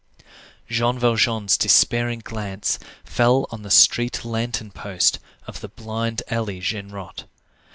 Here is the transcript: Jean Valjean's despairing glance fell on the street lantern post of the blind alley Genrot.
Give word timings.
Jean 0.67 0.97
Valjean's 0.97 1.55
despairing 1.55 2.21
glance 2.23 2.79
fell 3.05 3.45
on 3.51 3.61
the 3.61 3.69
street 3.69 4.25
lantern 4.25 4.71
post 4.71 5.19
of 5.45 5.59
the 5.61 5.69
blind 5.69 6.23
alley 6.27 6.59
Genrot. 6.59 7.25